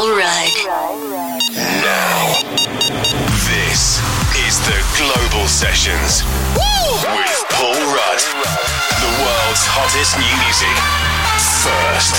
All 0.00 0.16
right. 0.16 0.48
Now, 1.84 2.32
this 3.44 4.00
is 4.48 4.56
the 4.64 4.80
Global 4.96 5.46
Sessions 5.46 6.24
Woo! 6.56 6.96
with 7.04 7.44
Paul 7.50 7.76
Rudd. 7.92 8.20
The 8.96 9.12
world's 9.20 9.66
hottest 9.68 10.16
new 10.16 10.34
music. 10.40 10.72
First. 11.60 12.16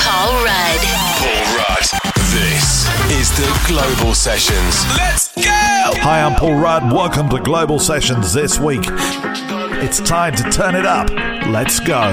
Paul 0.00 0.32
Rudd. 0.42 0.80
Paul 1.20 1.44
Rudd. 1.58 1.84
This 2.32 2.88
is 3.12 3.36
the 3.36 3.52
Global 3.66 4.14
Sessions. 4.14 4.86
Let's 4.96 5.34
go! 5.34 5.42
Hi, 5.44 6.22
I'm 6.22 6.36
Paul 6.36 6.54
Rudd. 6.54 6.90
Welcome 6.90 7.28
to 7.28 7.38
Global 7.38 7.78
Sessions 7.78 8.32
this 8.32 8.58
week. 8.58 8.86
It's 9.80 10.00
time 10.00 10.34
to 10.34 10.42
turn 10.50 10.74
it 10.74 10.84
up. 10.84 11.08
Let's 11.46 11.78
go. 11.78 12.10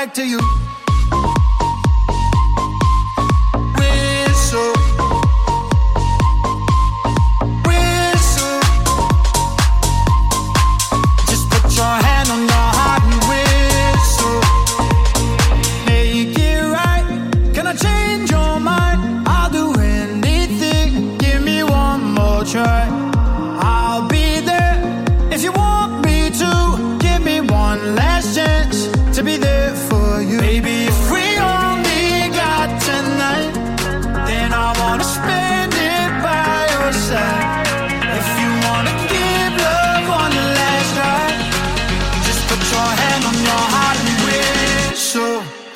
back 0.00 0.14
to 0.14 0.24
you. 0.26 0.59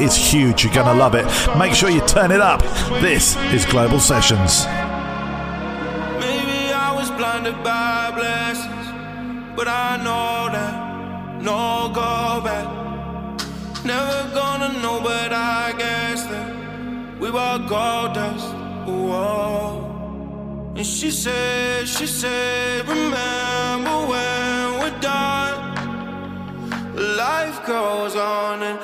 is 0.00 0.16
huge. 0.16 0.64
You're 0.64 0.74
going 0.74 0.86
to 0.86 0.94
love 0.94 1.14
it. 1.14 1.26
Make 1.58 1.74
sure 1.74 1.90
you 1.90 2.00
turn 2.06 2.30
it 2.30 2.40
up. 2.40 2.62
This 3.00 3.36
is 3.52 3.64
Global 3.66 4.00
Sessions. 4.00 4.64
Maybe 6.18 6.72
I 6.72 6.92
was 6.94 7.10
blinded 7.10 7.62
by 7.62 8.10
blessings, 8.14 8.86
but 9.56 9.68
I 9.68 9.96
know 9.98 10.50
that 10.52 11.42
no 11.42 11.90
go 11.94 12.40
back. 12.44 12.80
Never 13.84 14.34
gonna 14.34 14.72
know, 14.82 15.00
but 15.00 15.32
I 15.32 15.72
guess 15.78 16.24
that 16.24 17.18
we 17.18 17.30
were 17.30 17.58
gold 17.66 18.14
dust. 18.14 18.54
Whoa. 18.86 20.72
And 20.76 20.86
she 20.86 21.10
said, 21.10 21.88
she 21.88 22.06
said, 22.06 22.86
remember 22.86 24.06
when 24.10 24.80
we're 24.80 25.00
done. 25.00 25.58
Life 27.16 27.66
goes 27.66 28.16
on 28.16 28.62
and 28.62 28.79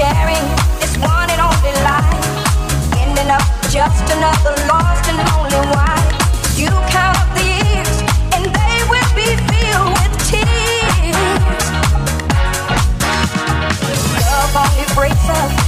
sharing 0.00 0.44
this 0.80 0.96
one 0.96 1.28
and 1.28 1.42
only 1.44 1.74
life. 1.84 2.24
Ending 2.96 3.28
up 3.28 3.44
just 3.68 4.04
another 4.16 4.56
lost 4.72 5.04
and 5.10 5.18
lonely 5.28 5.60
wife. 5.76 6.08
You 6.56 6.70
count 6.88 7.20
the 7.36 7.44
years, 7.44 7.96
and 8.32 8.42
they 8.48 8.76
will 8.88 9.12
be 9.20 9.28
filled 9.52 9.92
with 10.00 10.14
tears. 10.30 11.20
Love 14.24 14.56
only 14.64 14.86
breaks 14.96 15.28
us. 15.28 15.59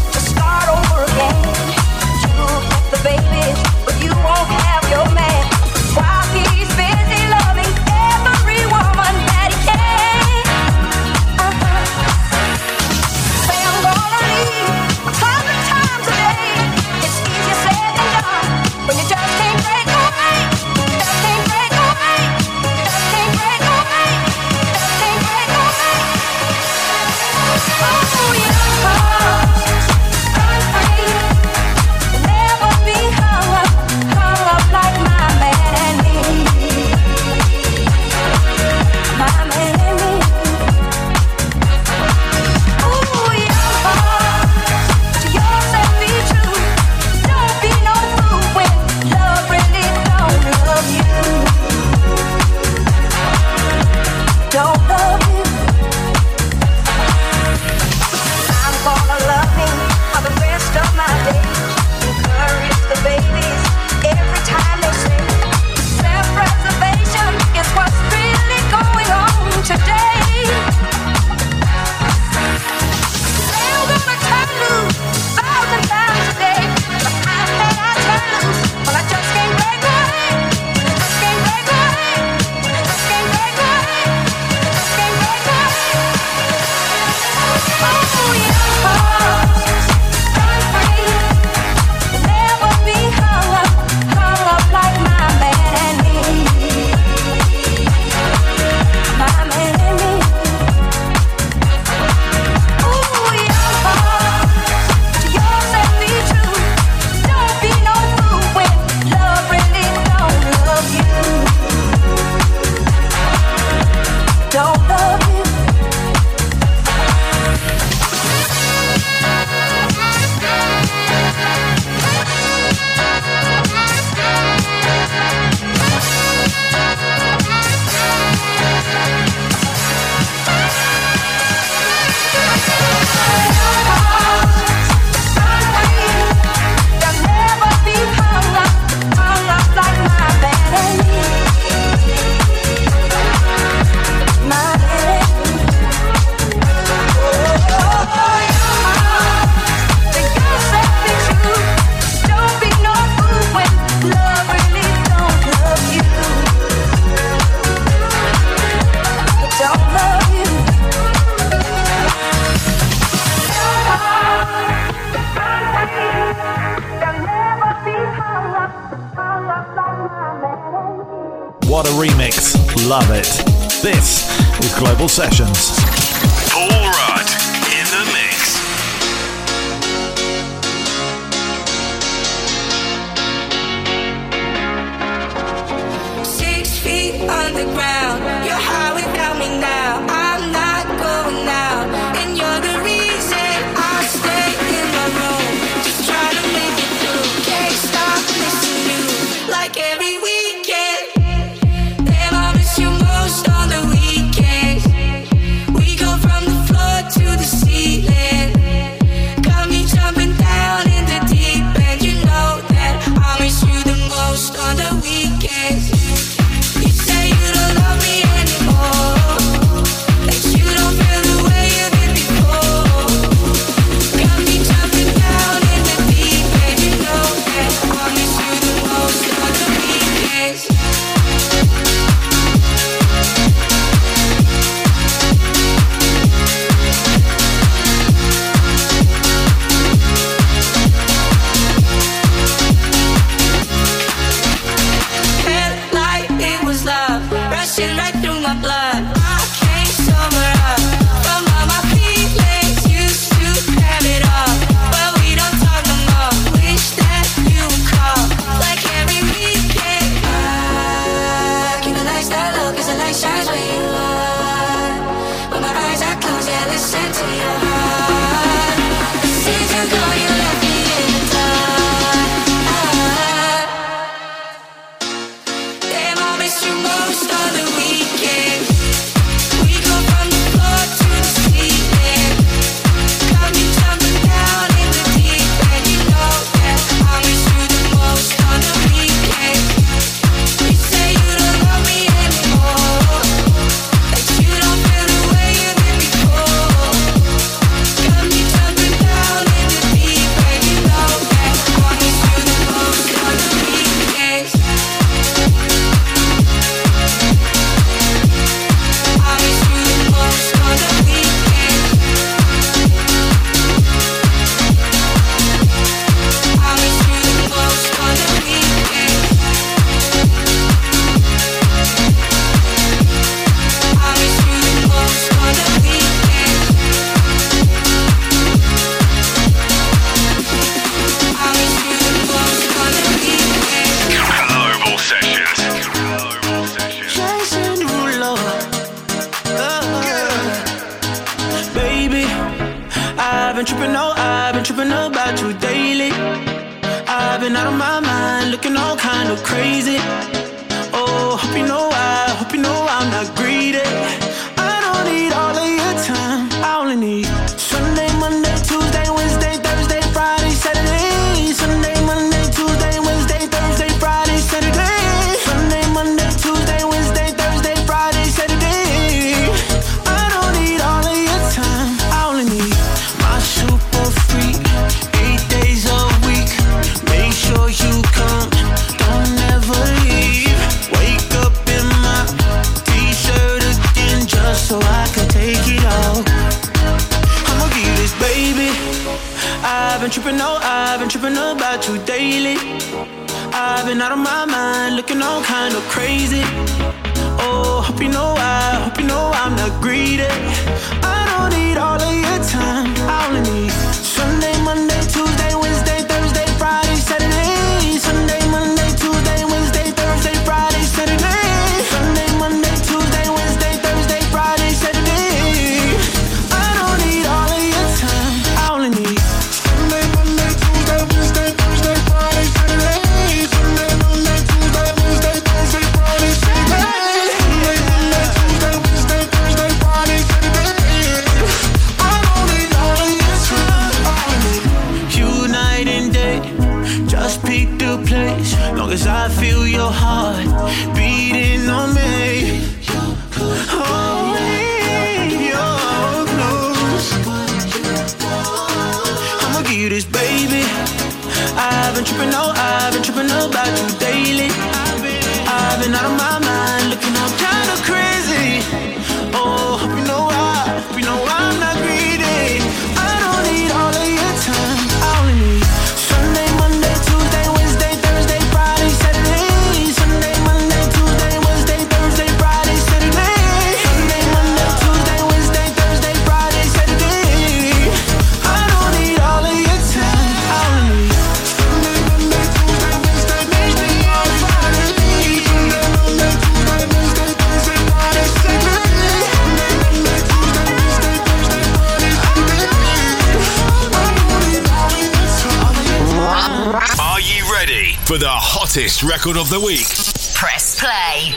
Record 499.33 499.41
of 499.41 499.51
the 499.51 499.61
week. 499.61 499.87
Press 500.35 500.79
play. 500.81 501.33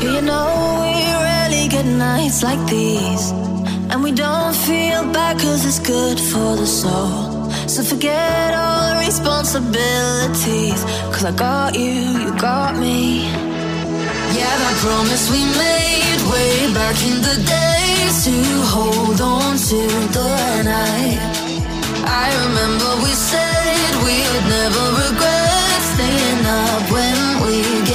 You 0.00 0.20
know 0.20 0.78
we 0.82 0.94
rarely 1.24 1.68
get 1.68 1.84
nights 1.84 2.42
like 2.42 2.62
these 2.68 3.30
And 3.90 4.02
we 4.02 4.12
don't 4.12 4.54
feel 4.54 5.02
bad 5.12 5.38
cause 5.38 5.64
it's 5.64 5.78
good 5.78 6.18
for 6.18 6.56
the 6.56 6.66
soul 6.66 7.50
So 7.66 7.82
forget 7.82 8.54
all 8.54 8.90
the 8.90 8.98
responsibilities 9.06 10.84
Cause 11.12 11.24
I 11.24 11.32
got 11.32 11.74
you, 11.74 11.94
you 12.22 12.30
got 12.38 12.76
me 12.76 13.24
Yeah, 14.36 14.54
that 14.60 14.76
promise 14.84 15.24
we 15.30 15.42
made 15.64 16.20
way 16.32 16.72
back 16.74 16.96
in 17.08 17.16
the 17.28 17.36
days 17.56 18.24
To 18.26 18.36
hold 18.74 19.20
on 19.20 19.56
to 19.56 19.80
the 20.16 20.62
night 20.62 21.20
I 22.04 22.26
remember 22.44 22.88
we 23.04 23.12
said 23.12 23.90
we 24.04 24.16
would 24.30 24.46
never 24.48 24.84
regret 25.02 25.26
Staying 25.26 25.45
up 26.46 26.90
when 26.90 27.42
we 27.42 27.85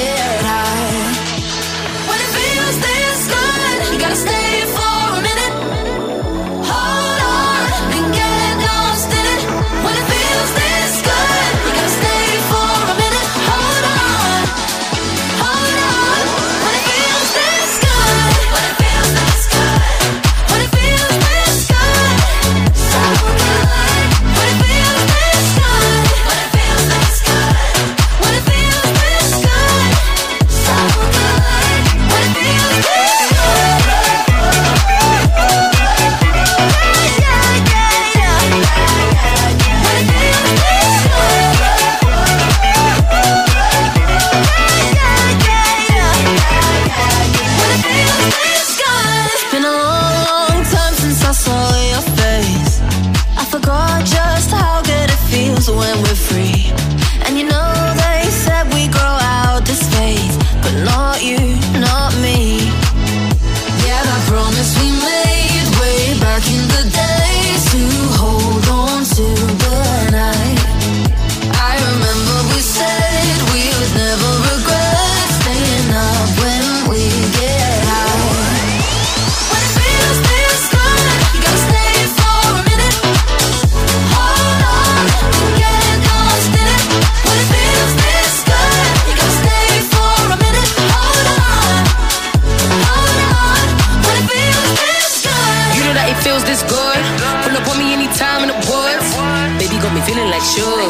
feeling 100.22 100.32
like 100.32 100.46
sure. 100.46 100.90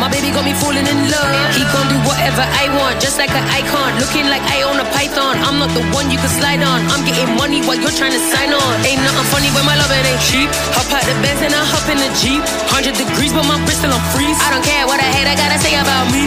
My 0.00 0.08
baby 0.08 0.32
got 0.32 0.44
me 0.44 0.56
falling 0.56 0.86
in 0.86 0.98
love. 1.12 1.36
He 1.52 1.62
gon' 1.68 1.88
do 1.92 1.98
whatever 2.08 2.40
I 2.40 2.72
want, 2.72 3.00
just 3.00 3.18
like 3.18 3.30
an 3.30 3.44
icon. 3.52 3.92
Looking 4.00 4.26
like 4.32 4.42
I 4.48 4.64
own 4.64 4.80
a 4.80 4.86
python. 4.96 5.36
I'm 5.44 5.60
not 5.60 5.70
the 5.76 5.84
one 5.92 6.08
you 6.08 6.16
can 6.16 6.32
slide 6.32 6.62
on. 6.64 6.80
I'm 6.88 7.04
getting 7.04 7.36
money 7.36 7.60
while 7.60 7.76
you're 7.76 7.92
trying 7.92 8.16
to 8.16 8.22
sign 8.32 8.52
on. 8.52 8.72
Ain't 8.88 9.02
nothing 9.04 9.28
funny 9.28 9.50
when 9.52 9.64
my 9.68 9.76
love 9.76 9.92
it 9.92 10.06
ain't 10.08 10.22
cheap. 10.24 10.48
Hop 10.76 10.88
out 10.92 11.04
the 11.04 11.14
Benz 11.20 11.44
and 11.44 11.52
I 11.52 11.60
hop 11.60 11.84
in 11.92 11.98
the 12.00 12.10
Jeep. 12.16 12.40
100 12.72 12.96
degrees, 12.96 13.32
but 13.36 13.44
my 13.44 13.60
wrist 13.68 13.84
still 13.84 13.92
on 13.92 14.02
freeze. 14.16 14.38
I 14.40 14.48
don't 14.54 14.64
care 14.64 14.86
what 14.88 15.00
I 15.00 15.08
hate, 15.12 15.28
I 15.28 15.36
gotta 15.36 15.60
say 15.60 15.76
about 15.76 16.08
me. 16.08 16.24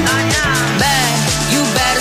Bad, 0.77 1.13
you 1.49 1.61
bad 1.73 1.97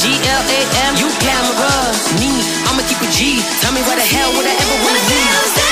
G 0.00 0.12
L 0.20 0.42
A 0.44 0.60
M. 0.90 0.92
You 1.00 1.08
glamorous, 1.22 2.00
me. 2.20 2.44
I'ma 2.68 2.84
keep 2.84 3.00
it 3.00 3.12
G. 3.16 3.40
Tell 3.64 3.72
me 3.72 3.80
why 3.88 3.96
the 3.96 4.04
hell 4.04 4.30
would 4.36 4.44
I 4.44 4.52
ever 4.52 4.76
wanna 4.84 5.04
be? 5.08 5.63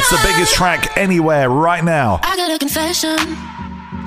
It's 0.00 0.08
the 0.08 0.28
biggest 0.32 0.54
track 0.54 0.96
anywhere 0.96 1.50
right 1.50 1.84
now. 1.84 2.20
I 2.22 2.34
got 2.34 2.50
a 2.50 2.58
confession. 2.58 3.18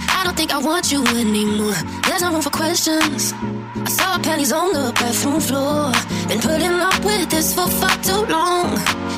I 0.09 0.21
don't 0.23 0.35
think 0.35 0.51
I 0.51 0.57
want 0.57 0.91
you 0.91 1.05
anymore. 1.05 1.75
There's 2.07 2.23
no 2.23 2.31
room 2.31 2.41
for 2.41 2.49
questions. 2.49 3.31
I 3.31 3.89
saw 3.89 4.17
panties 4.17 4.51
on 4.51 4.73
the 4.73 4.91
bathroom 4.95 5.39
floor. 5.39 5.91
Been 6.27 6.41
putting 6.41 6.73
up 6.81 6.97
with 7.05 7.29
this 7.29 7.53
for 7.53 7.67
far 7.67 7.95
too 8.01 8.25
long. 8.25 8.71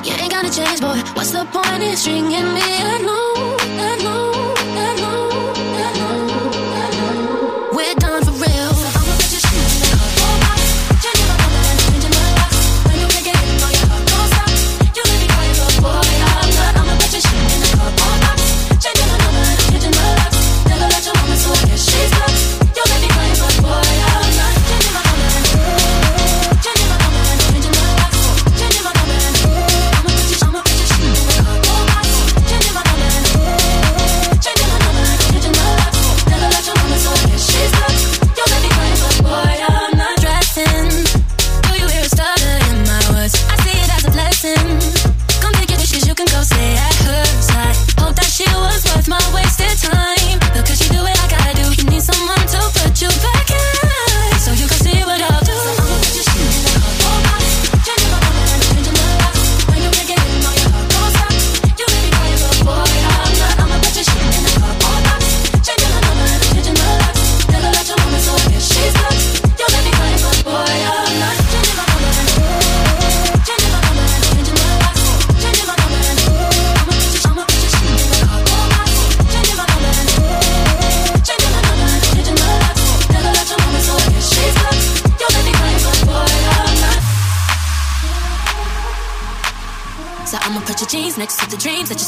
You 0.03 0.15
ain't 0.19 0.33
gonna 0.33 0.51
change, 0.51 0.81
boy. 0.81 0.99
What's 1.15 1.31
the 1.31 1.45
point 1.45 1.81
in 1.81 1.95
stringing 1.95 2.49
me 2.57 2.67
along, 2.95 3.55
along, 3.79 4.34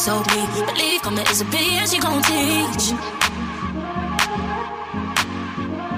told 0.07 0.25
me. 0.27 0.41
Believe 0.71 1.01
coming 1.01 1.27
is 1.27 1.41
a 1.41 1.45
bitch, 1.45 1.91
she 1.91 1.99
gon' 1.99 2.23
teach. 2.23 2.85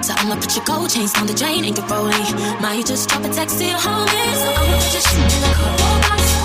So 0.04 0.12
I'ma 0.18 0.34
put 0.34 0.56
your 0.56 0.64
gold 0.64 0.90
chains 0.90 1.14
on 1.14 1.28
the 1.28 1.34
drain 1.34 1.64
and 1.64 1.76
get 1.76 1.88
rolling. 1.88 2.26
Might 2.60 2.86
just 2.86 3.08
drop 3.08 3.22
a 3.22 3.28
text 3.28 3.58
to 3.58 3.64
your 3.64 3.78
homies? 3.78 4.38
So 4.42 4.48
I'ma 4.60 4.76
put 4.82 4.92
your 4.94 5.02
shit 5.08 5.34
in 5.36 5.42
the 5.46 5.54
car. 5.54 6.39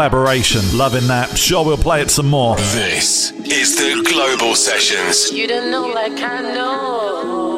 collaboration. 0.00 0.62
Loving 0.78 1.06
that. 1.08 1.36
Sure, 1.36 1.62
we'll 1.62 1.76
play 1.76 2.00
it 2.00 2.10
some 2.10 2.26
more. 2.26 2.56
This 2.56 3.32
is 3.32 3.76
the 3.76 4.02
Global 4.10 4.54
Sessions. 4.54 5.30
You 5.30 5.46
don't 5.46 5.70
know 5.70 5.88
like 5.88 6.18
I 6.22 6.40
know. 6.40 7.49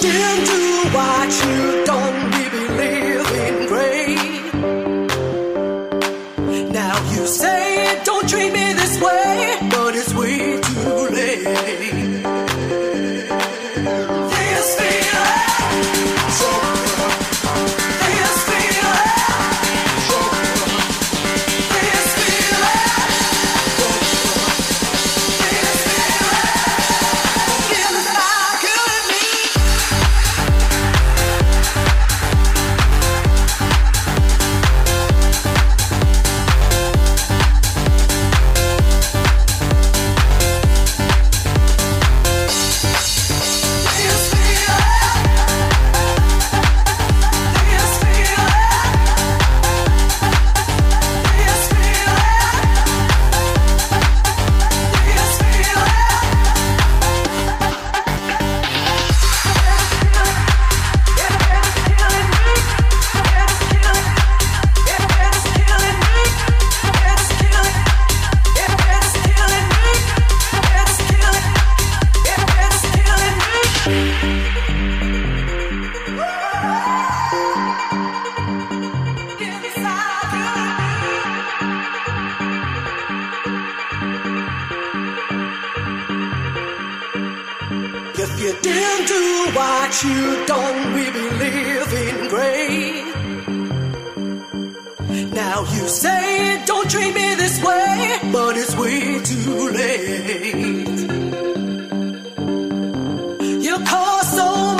Damn 0.00 0.44
to 0.44 0.57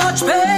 touch 0.09 0.27
better. 0.27 0.58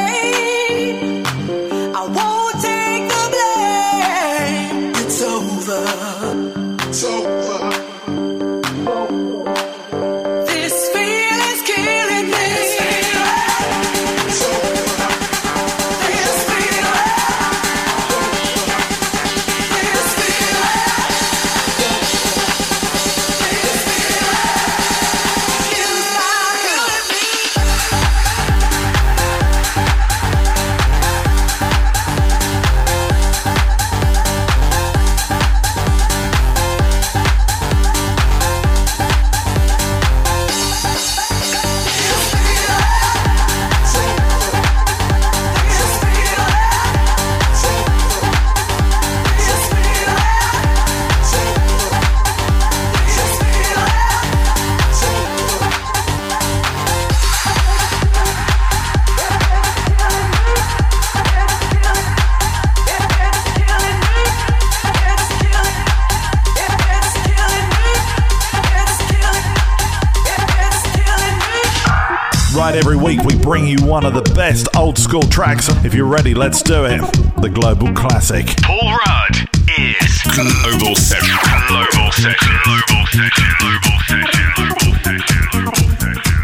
school 75.11 75.23
tracks. 75.23 75.68
If 75.85 75.92
you're 75.92 76.07
ready, 76.07 76.35
let's 76.35 76.62
do 76.62 76.85
it. 76.85 77.01
The 77.42 77.51
Global 77.53 77.92
Classic. 77.94 78.46
Paul 78.62 78.96
Rudd 78.96 79.37
is 79.77 80.23
Global 80.23 80.94
Session. 80.94 81.37
Global 81.66 82.12
Session. 82.12 82.55
Global 82.62 83.07
Session. 83.07 83.51
Global 83.59 83.99
Session. 84.07 84.53
Global 84.55 84.94
Session. 85.03 85.49
Global 85.51 85.99
Session. 85.99 86.39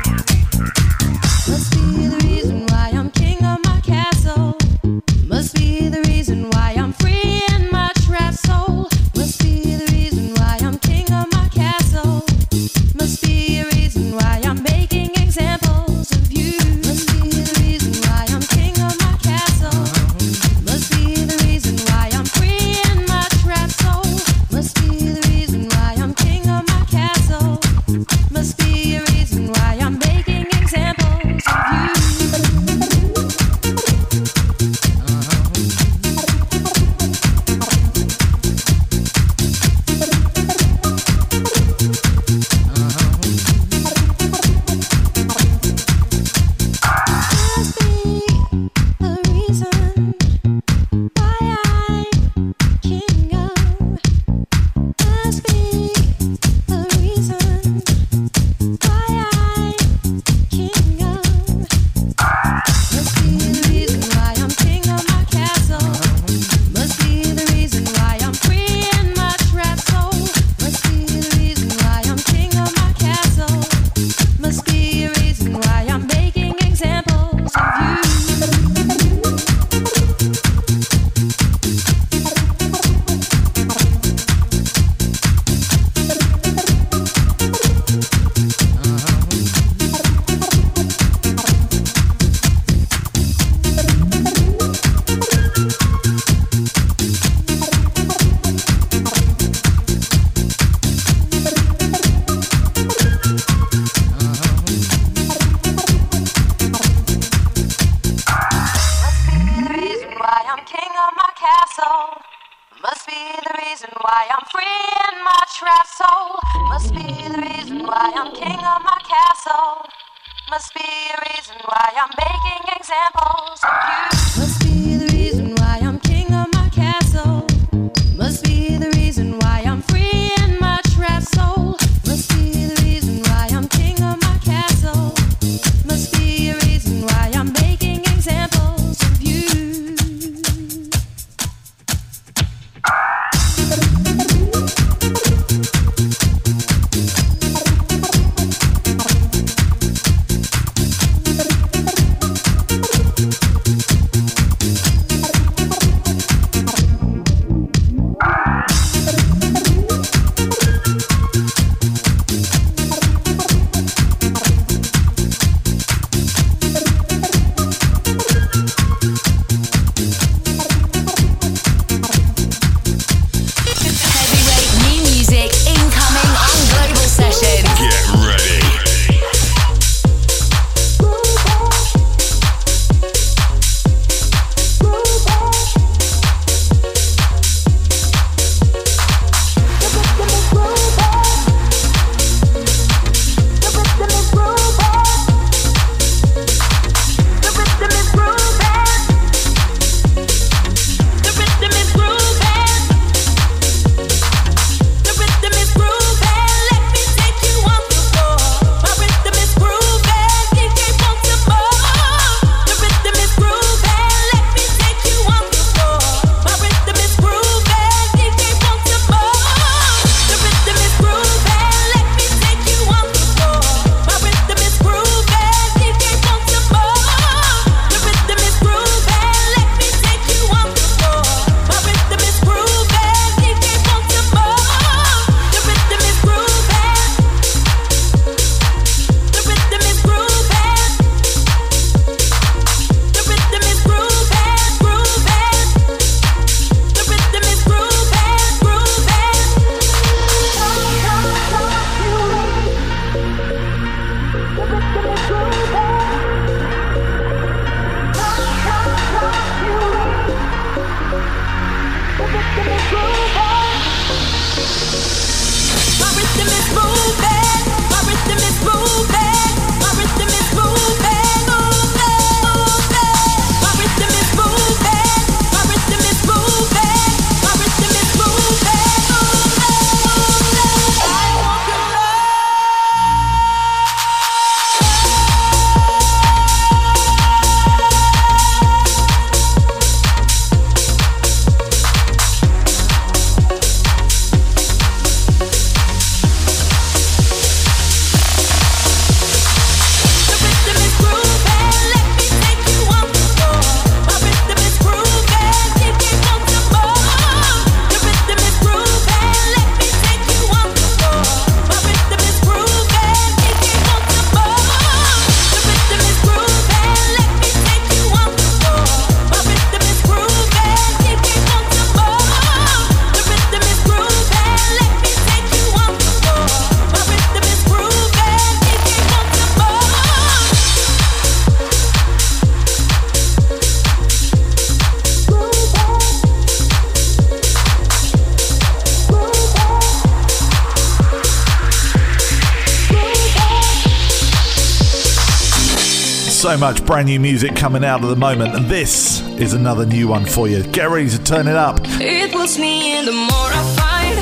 So 346.46 346.56
much 346.56 346.86
brand 346.86 347.08
new 347.08 347.18
music 347.18 347.56
coming 347.56 347.84
out 347.84 348.04
at 348.04 348.06
the 348.06 348.14
moment, 348.14 348.54
and 348.54 348.66
this 348.66 349.20
is 349.36 349.52
another 349.52 349.84
new 349.84 350.06
one 350.06 350.24
for 350.24 350.46
you. 350.46 350.62
Get 350.62 350.88
ready 350.88 351.08
to 351.08 351.20
turn 351.24 351.48
it 351.48 351.56
up. 351.56 351.80
It 352.00 352.32
me 352.56 353.02
the 353.04 353.10
more 353.10 353.50
I 353.52 353.62
find 353.80 354.18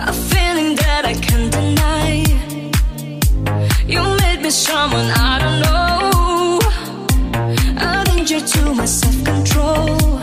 a 0.00 0.12
feeling 0.12 0.74
that 0.74 1.04
I 1.04 1.14
can't 1.14 1.52
deny. 1.52 2.24
You 3.86 4.02
made 4.16 4.42
me 4.42 4.50
someone 4.50 5.06
I 5.14 5.38
don't 5.38 5.60
know, 5.62 6.58
a 7.80 8.04
danger 8.06 8.40
to 8.40 8.74
my 8.74 8.84
self 8.84 9.24
control. 9.24 10.17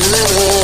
We 0.00 0.57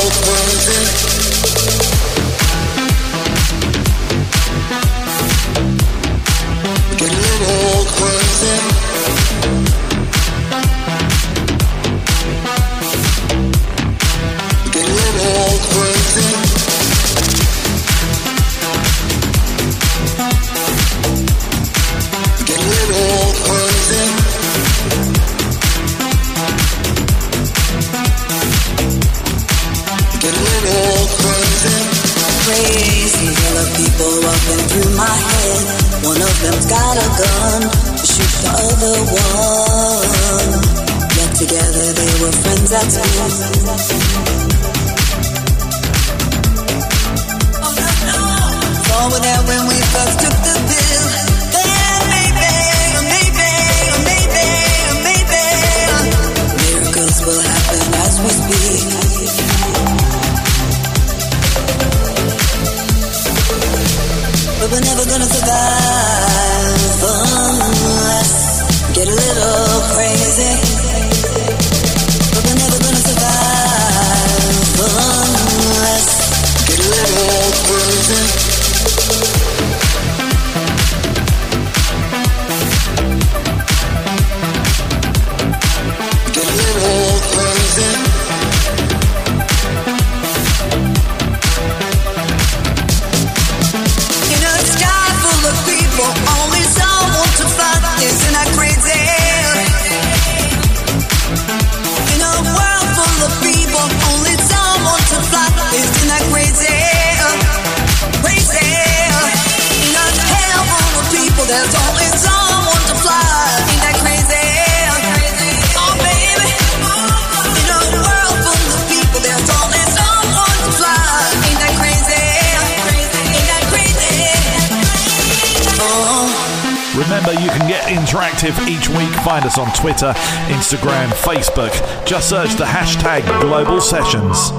Remember, 127.25 127.43
you 127.43 127.49
can 127.49 127.67
get 127.67 127.83
interactive 127.85 128.67
each 128.67 128.87
week. 128.89 129.09
Find 129.23 129.45
us 129.45 129.57
on 129.57 129.71
Twitter, 129.73 130.13
Instagram, 130.47 131.07
Facebook. 131.09 131.73
Just 132.05 132.29
search 132.29 132.53
the 132.53 132.65
hashtag 132.65 133.23
Global 133.41 133.81
Sessions. 133.81 134.51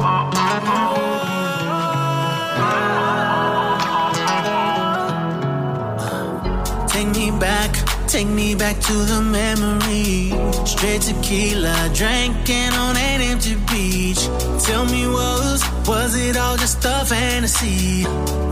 Take 6.91 7.09
me 7.15 7.31
back, 7.39 7.73
take 8.09 8.27
me 8.27 8.57
back 8.57 8.81
to 8.81 8.95
the 8.95 9.21
memory. 9.23 10.33
Straight 10.67 11.03
tequila, 11.03 11.91
drinking 11.95 12.73
on 12.73 12.97
an 12.97 13.21
empty 13.21 13.55
beach. 13.71 14.25
Tell 14.65 14.85
me, 14.87 15.07
was 15.07 15.63
was 15.87 16.17
it 16.17 16.37
all 16.37 16.57
just 16.57 16.85
a 16.85 17.05
fantasy? 17.05 18.03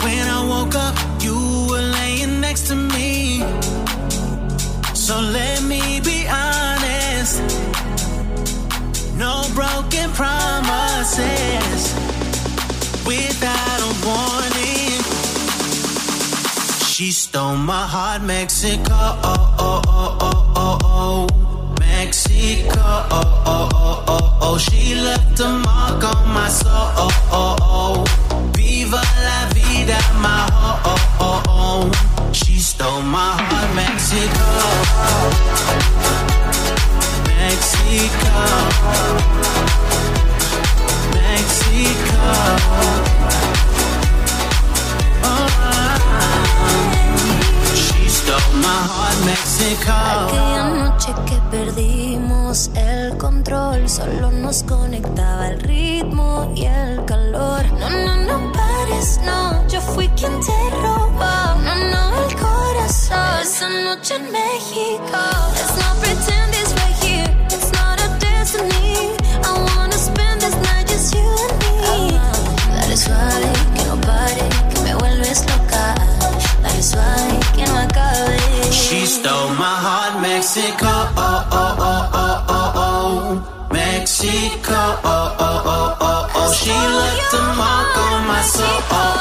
When 0.05 0.29
I 0.29 0.47
woke 0.47 0.77
up, 0.77 0.95
you 1.21 1.35
were 1.69 1.81
laying 1.81 2.41
next 2.41 2.69
to 2.69 2.77
me. 2.77 2.94
So 5.07 5.21
let 5.21 5.63
me 5.63 6.01
be 6.01 6.27
honest. 6.27 7.43
No 9.19 9.45
broken 9.55 10.11
promises 10.13 11.83
without 13.05 13.81
a 13.89 13.93
warning. 14.07 15.01
She 16.89 17.13
stole 17.13 17.57
my 17.57 17.87
heart, 17.87 18.23
Mexico. 18.23 18.95
Oh, 18.95 19.55
oh, 19.59 19.83
oh, 19.87 20.17
oh, 20.21 20.53
oh, 20.57 20.79
oh. 20.85 21.27
Mexico. 21.81 22.81
Oh, 22.81 23.43
oh, 23.45 23.69
oh, 23.75 24.05
oh, 24.09 24.39
oh. 24.41 24.57
She 24.59 24.95
left 24.95 25.39
a 25.41 25.49
mark 25.51 26.03
on 26.03 26.29
my 26.33 26.49
soul. 26.49 26.73
Oh, 26.73 27.11
oh, 27.31 27.57
oh. 27.61 28.05
Viva 28.57 29.03
la 29.27 29.49
vida, 29.53 29.99
my 30.25 30.49
oh, 30.53 31.17
oh, 31.21 31.43
oh. 31.49 32.31
She 32.33 32.59
stole 32.59 33.03
my 33.03 33.37
heart, 33.43 33.54
Mexico. 33.75 34.39
Mexico. 37.27 38.75
Mexico. 49.25 50.25
Aquella 50.27 50.69
noche 50.69 51.15
que 51.27 51.37
perdimos 51.51 52.71
el 52.75 53.17
control, 53.17 53.89
solo 53.89 54.31
nos 54.31 54.63
conectaba 54.63 55.49
el 55.49 55.61
ritmo 55.61 56.53
y 56.55 56.67
el 56.67 57.05
calor. 57.07 57.65
No, 57.81 57.89
no, 57.91 58.17
no 58.17 58.53
pares, 58.53 59.21
no, 59.25 59.64
Let's 64.07 65.77
not 65.81 65.97
pretend 65.97 66.53
it's 66.53 66.75
right 66.75 66.93
here, 67.03 67.25
it's 67.47 67.73
not 67.73 67.97
destiny. 68.21 69.17
I 69.43 69.53
wanna 69.65 69.97
spend 69.97 70.43
this 70.43 70.55
night 70.57 70.87
just 70.89 71.15
you 71.15 71.25
and 71.25 72.13
me. 72.13 72.21
She 78.71 79.07
stole 79.07 79.49
my 79.57 79.75
heart, 79.87 80.21
Mexico. 80.21 80.85
Oh, 80.85 81.49
oh, 81.51 81.77
oh, 81.81 82.11
oh, 82.13 82.45
oh, 82.49 82.73
oh. 82.77 83.69
Mexico. 83.73 84.75
Oh, 84.75 85.37
oh, 85.39 85.63
oh, 85.65 85.97
oh, 86.01 86.31
oh. 86.35 86.53
She 86.53 86.69
left 86.69 87.33
a 87.33 87.43
mark 87.57 87.97
on 87.97 88.27
my 88.27 88.43
soul. 88.43 89.14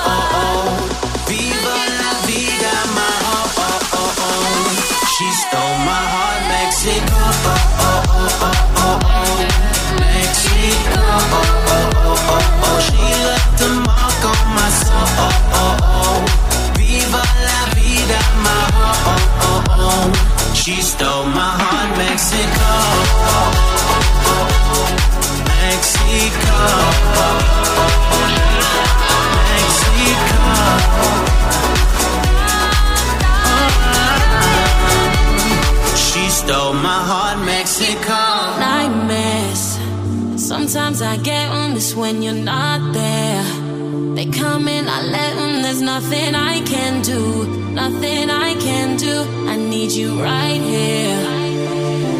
you're 42.24 42.34
not 42.34 42.94
there. 42.94 43.44
They 44.16 44.28
come 44.28 44.68
in, 44.68 44.88
I 44.88 45.02
let 45.02 45.36
them, 45.36 45.62
there's 45.62 45.82
nothing 45.82 46.36
I 46.36 46.62
can 46.62 47.02
do, 47.02 47.46
nothing 47.72 48.30
I 48.30 48.56
can 48.56 48.98
do. 48.98 49.16
I 49.48 49.58
need 49.58 49.92
you 49.92 50.22
right 50.22 50.62
here. 50.62 52.13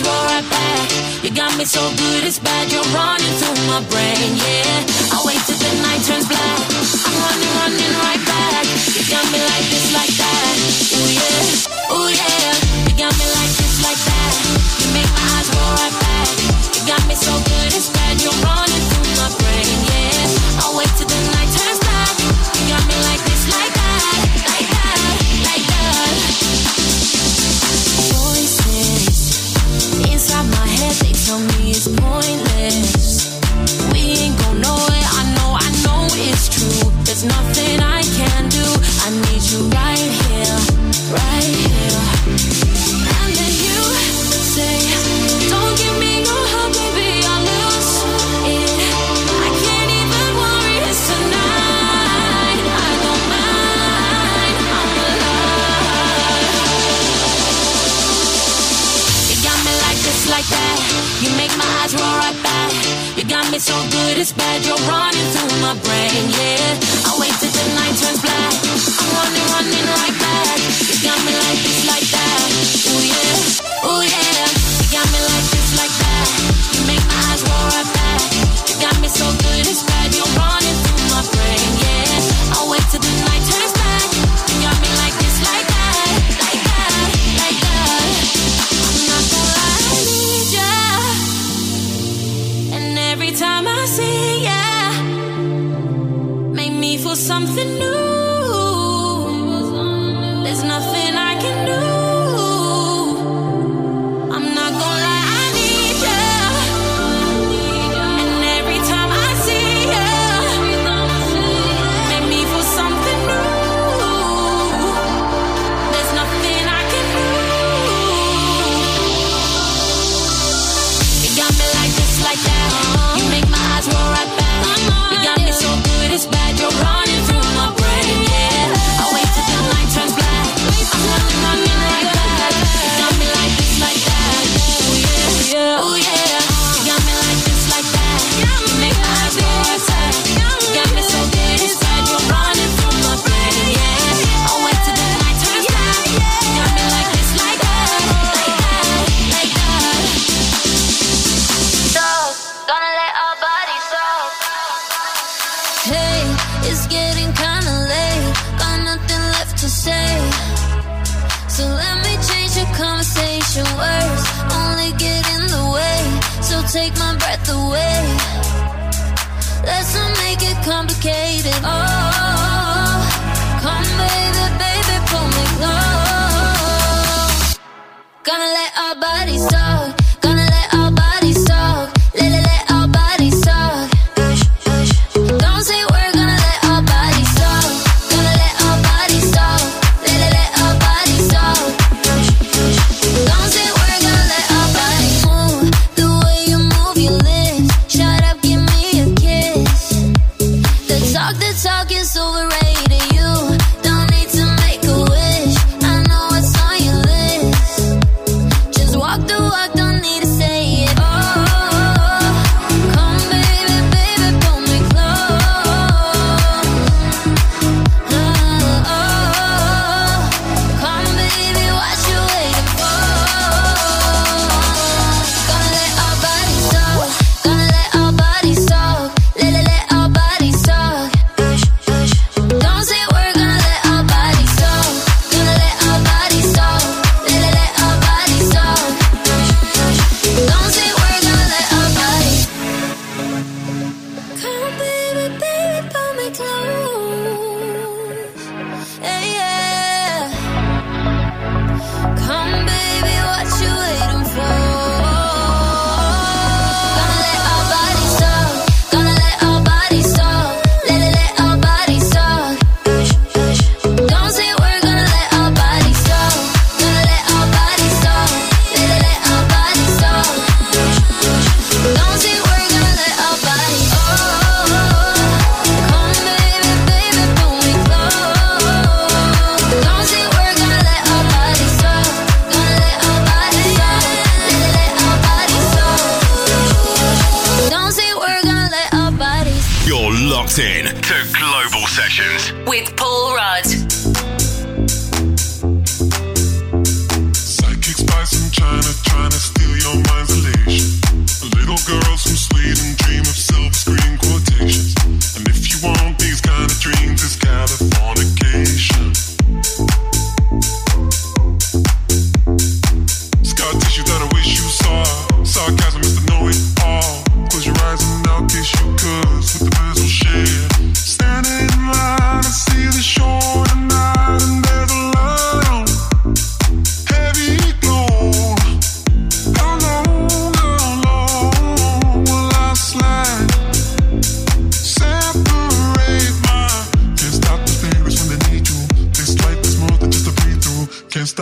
just 0.00 0.08
roll 0.08 0.24
right 0.24 0.50
back. 0.50 1.24
You 1.24 1.30
got 1.30 1.56
me 1.58 1.64
so 1.64 1.80
good, 1.96 2.24
it's 2.24 2.38
bad. 2.38 2.72
You're 2.72 2.82
running 2.94 3.34
through 3.38 3.66
my 3.66 3.82
brain, 3.90 4.36
yeah. 4.36 5.12
I 5.12 5.22
wasted. 5.24 5.59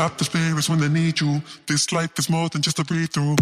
Stop 0.08 0.16
the 0.16 0.24
spirits 0.24 0.70
when 0.70 0.80
they 0.80 0.88
need 0.88 1.20
you. 1.20 1.42
This 1.66 1.92
life 1.92 2.18
is 2.18 2.30
more 2.30 2.48
than 2.48 2.62
just 2.62 2.78
a 2.78 2.84
breathe 2.84 3.10
through. 3.10 3.36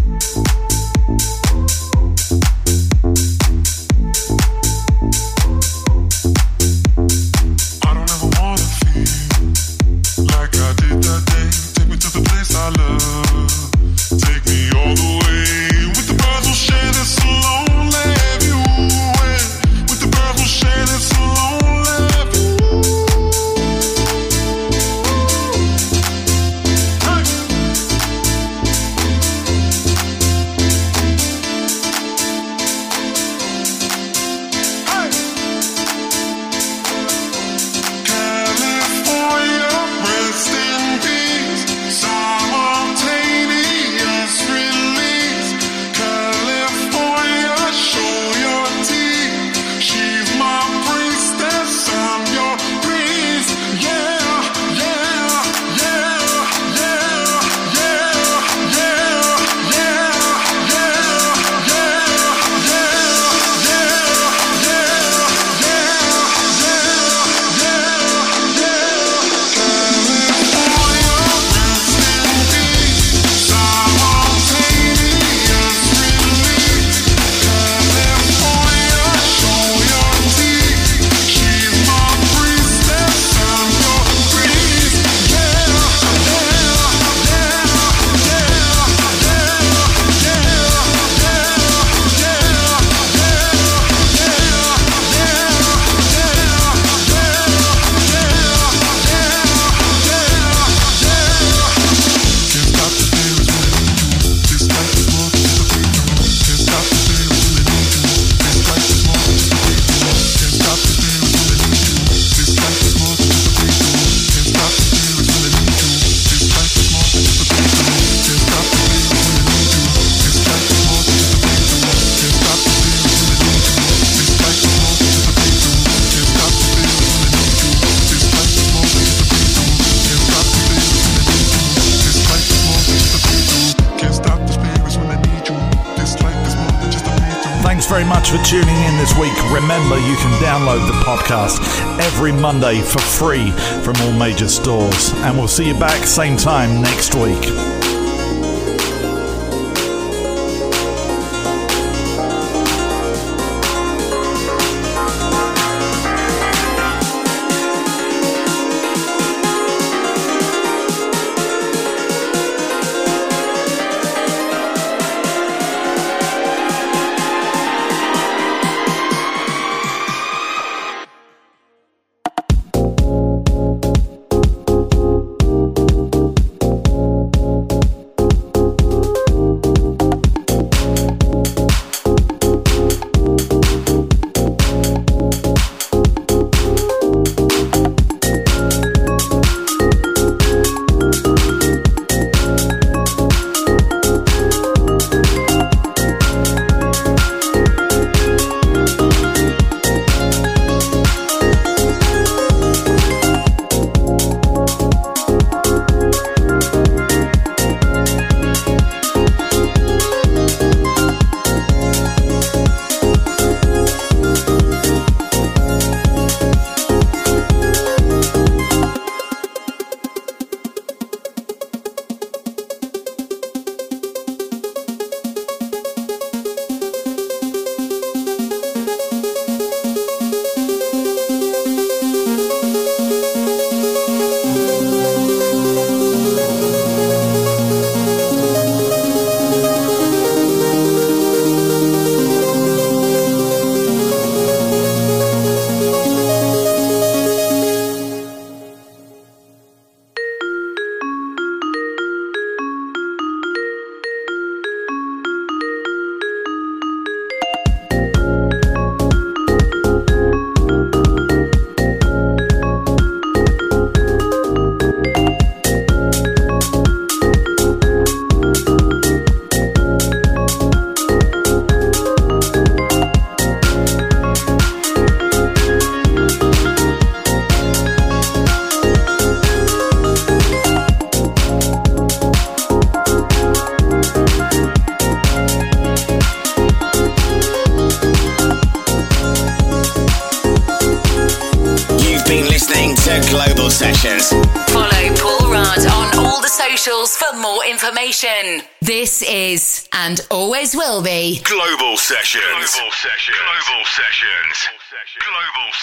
For 138.37 138.45
tuning 138.45 138.77
in 138.85 138.97
this 138.97 139.17
week. 139.19 139.33
Remember, 139.53 139.97
you 139.99 140.17
can 140.17 140.33
download 140.43 140.87
the 140.87 140.93
podcast 141.05 141.61
every 142.01 142.33
Monday 142.33 142.81
for 142.81 142.99
free 142.99 143.51
from 143.83 143.95
all 144.03 144.13
major 144.13 144.49
stores. 144.49 145.13
And 145.17 145.37
we'll 145.37 145.49
see 145.49 145.69
you 145.69 145.79
back 145.79 146.05
same 146.07 146.37
time 146.37 146.83
next 146.83 147.15
week. 147.15 147.76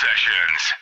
Sessions. 0.04 0.74